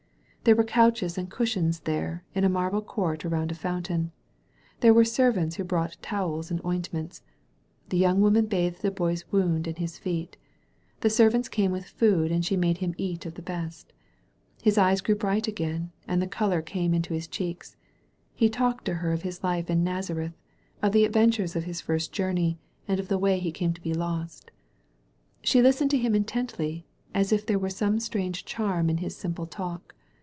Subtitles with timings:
[0.43, 4.11] There were couches and cushions there, in a maible court around a fountain.
[4.79, 7.21] There were ser vants who brought toweb and ointments.
[7.89, 10.37] The young woman bathed the Boy's wound and his feet.
[11.01, 13.93] The servants came with food, and she made him eat of the best.
[14.63, 17.77] His ^es grew bright again, and the color came into his pheeks.
[18.33, 20.33] He talked to her of his life in Nazareth,
[20.81, 22.57] of the adventures of his first jour ney,
[22.87, 24.49] and of the way he came to be lost.
[25.43, 29.45] She listened to him intently, as if there were some strange charm in his simple
[29.45, 29.93] talk.